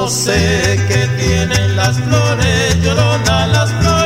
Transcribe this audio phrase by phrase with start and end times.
[0.00, 3.99] No sé qué tienen las flores llorona, las flores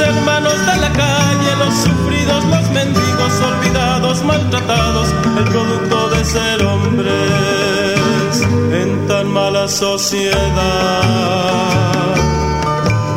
[0.00, 8.42] hermanos de la calle, los sufridos, los mendigos, olvidados, maltratados, el producto de ser hombres
[8.72, 10.34] en tan mala sociedad.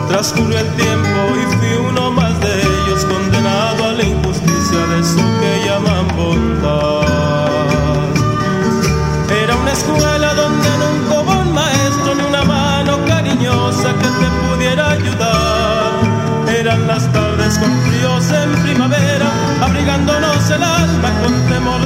[0.09, 1.10] Transcurrió el tiempo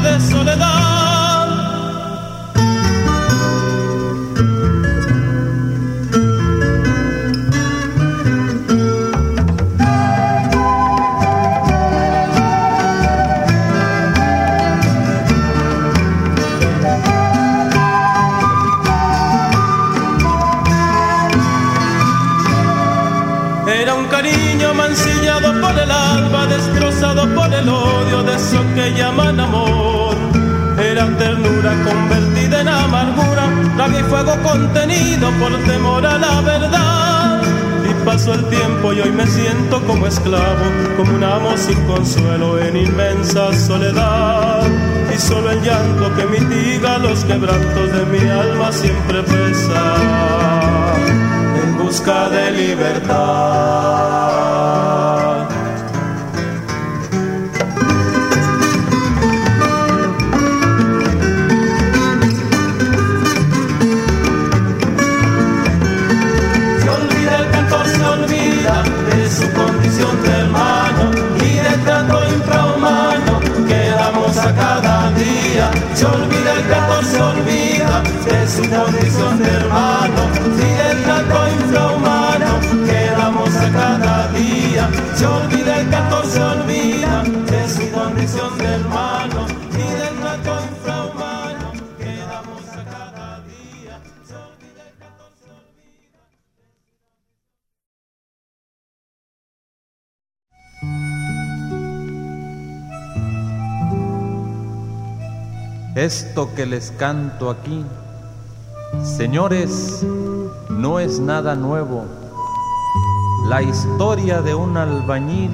[0.05, 0.84] de soledad.
[33.85, 37.41] Rabia fuego contenido por temor a la verdad.
[37.89, 40.65] Y pasó el tiempo y hoy me siento como esclavo,
[40.97, 44.63] como un amo sin consuelo en inmensa soledad.
[45.13, 49.95] Y solo el llanto que mitiga los quebrantos de mi alma siempre pesa
[51.63, 53.94] en busca de libertad.
[75.93, 80.21] Se olvida el gato, se olvida de su condición de hermano,
[80.57, 86.84] y el trato infrahumano que damos a cada día, se olvida el gato, se olvida
[105.95, 107.85] Esto que les canto aquí,
[109.01, 110.05] señores,
[110.69, 112.03] no es nada nuevo.
[113.47, 115.51] La historia de un albañil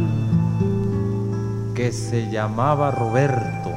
[1.76, 3.71] que se llamaba Roberto.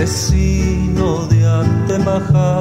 [0.00, 2.59] Vecino de Antemajar,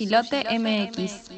[0.00, 1.28] Sushilote MX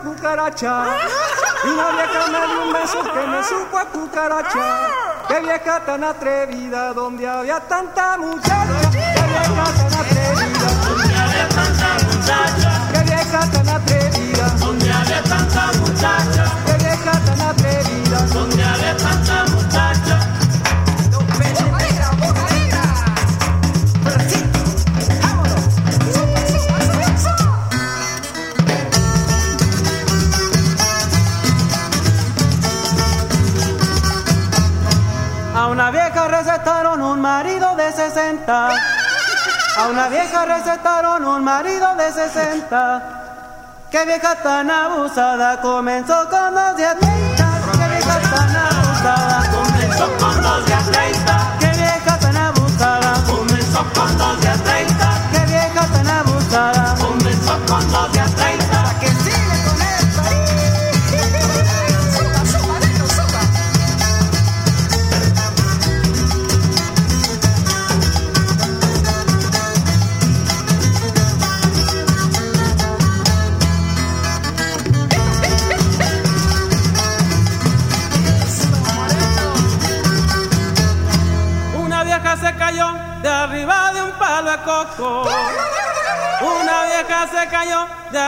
[0.00, 0.84] cucaracha.
[1.64, 4.88] Y una vieja me dio un beso que me supo a cucaracha.
[5.28, 8.90] Qué vieja tan atrevida, donde había tanta muchacha.
[8.90, 12.70] Qué vieja tan atrevida, donde había tanta muchacha.
[12.92, 16.44] Qué vieja tan atrevida, donde había tanta muchacha.
[16.66, 19.49] Qué vieja tan atrevida, donde había tanta muchacha.
[36.20, 38.68] Vieja recetaron un marido de 60.
[39.76, 43.02] A una vieja recetaron un marido de 60.
[43.90, 47.60] Qué vieja tan abusada comenzó con dos de 30.
[47.72, 48.79] Qué vieja tan abusada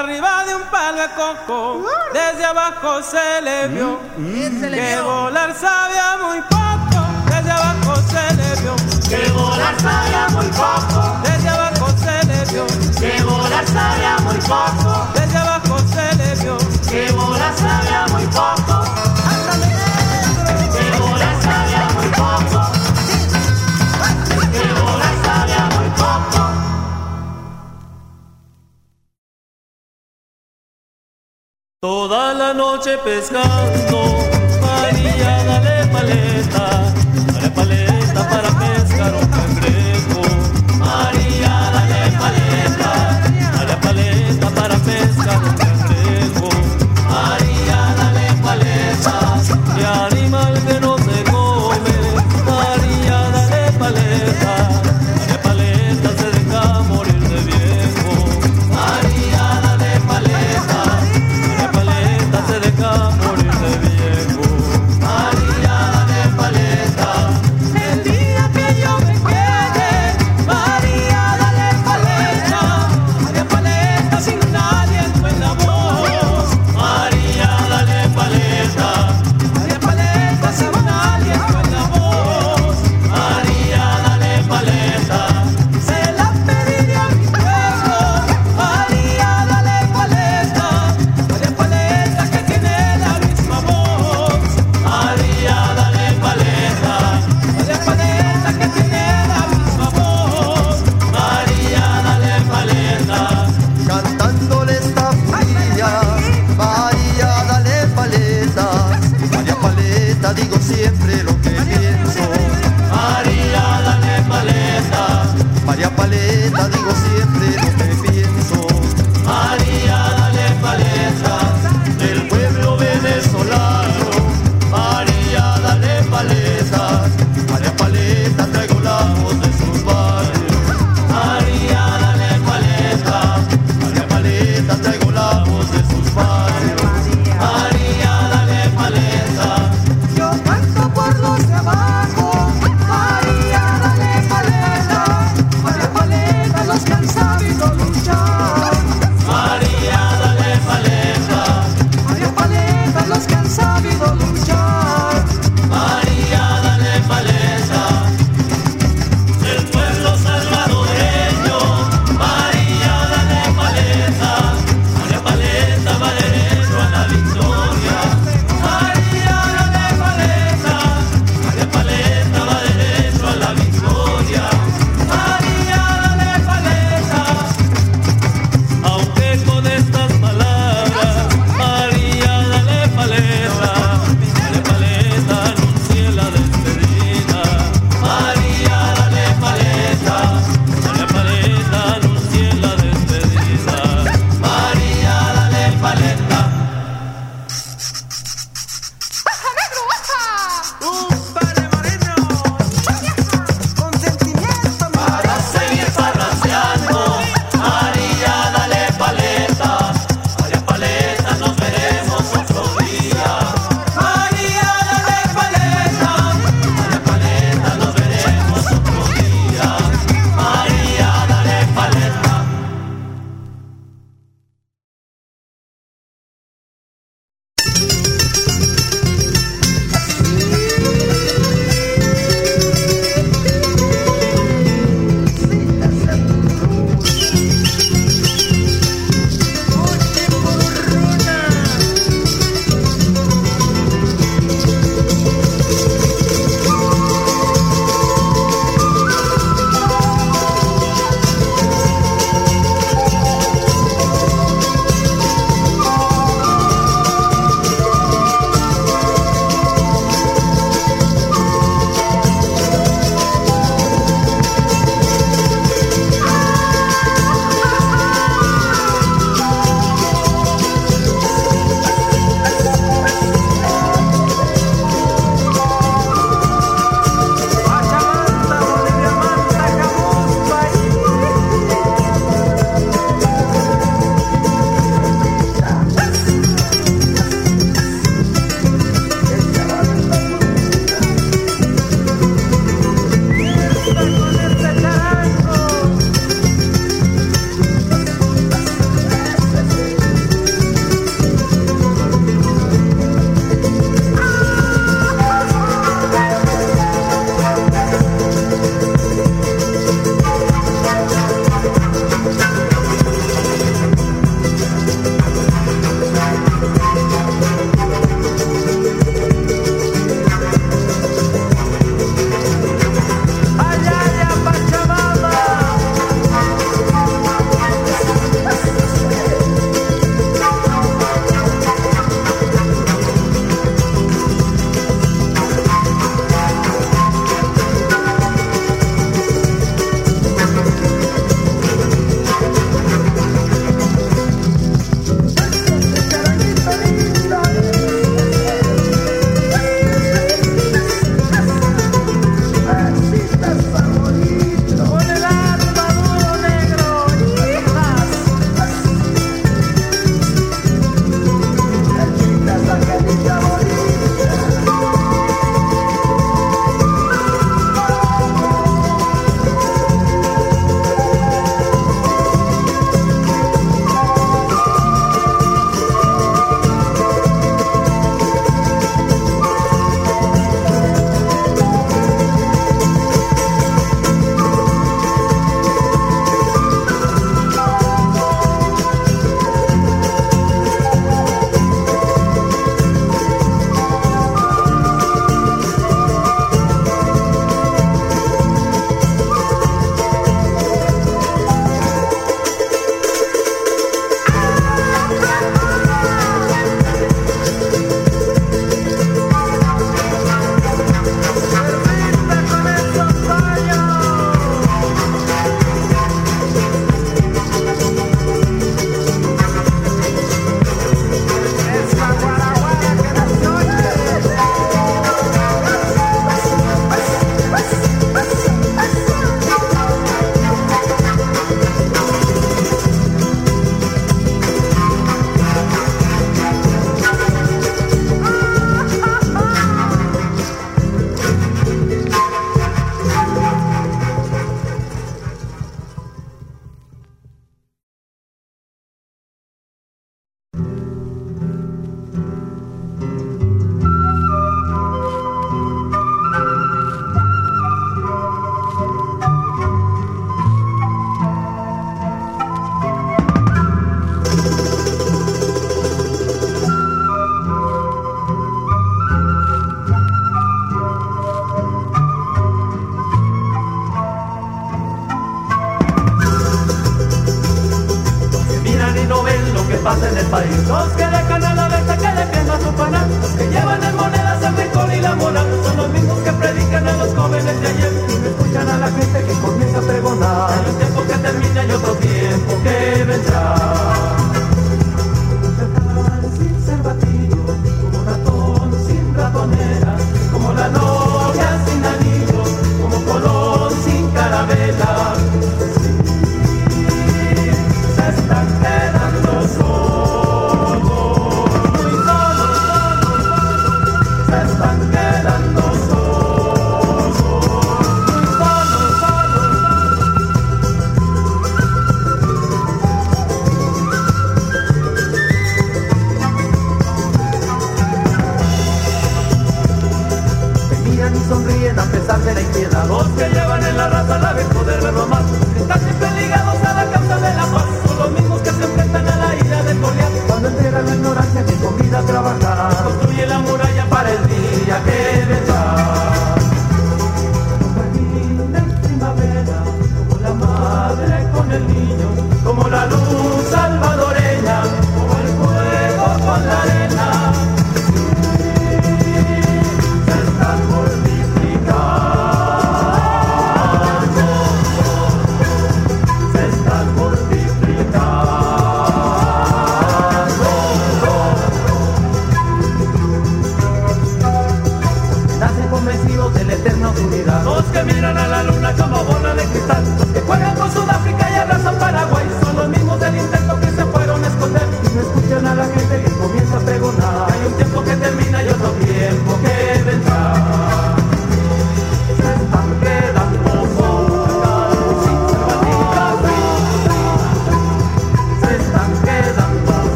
[0.00, 1.84] arriba de un palo de coco.
[2.12, 6.98] Desde abajo se le vio que volar sabía muy poco.
[7.30, 8.76] Desde abajo se le vio
[9.08, 11.00] que volar sabía muy poco.
[11.22, 12.66] Desde abajo se le vio
[12.98, 15.19] que volar sabía muy poco.
[31.82, 34.02] Toda la noche pescando,
[34.60, 36.89] María dale paleta,